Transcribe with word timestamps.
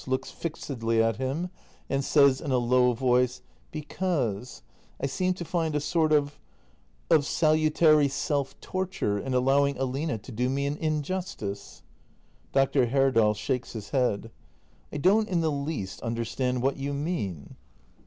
[Looks 0.07 0.31
fixedly 0.31 0.99
at 0.99 1.17
him, 1.17 1.51
and 1.87 2.03
says 2.03 2.41
in 2.41 2.49
a 2.51 2.57
low 2.57 2.93
voice:] 2.93 3.43
Be 3.71 3.83
cause 3.83 4.63
I 4.99 5.05
seem 5.05 5.35
to 5.35 5.45
find 5.45 5.75
a 5.75 5.79
sort 5.79 6.11
of— 6.11 6.39
of 7.11 7.23
salutary 7.23 8.07
self 8.07 8.59
torture 8.61 9.19
in 9.19 9.35
allowing 9.35 9.77
Aline 9.77 10.17
to 10.17 10.31
do 10.31 10.49
me 10.49 10.65
an 10.65 10.77
injustice. 10.77 11.83
Dr. 12.51 12.87
Herdal. 12.87 13.35
[Shakes 13.35 13.73
his 13.73 13.89
head.] 13.91 14.31
I 14.91 14.97
don't 14.97 15.29
in 15.29 15.41
the 15.41 15.51
least 15.51 16.01
understand 16.01 16.63
what 16.63 16.77
you 16.77 16.95
mean. 16.95 17.55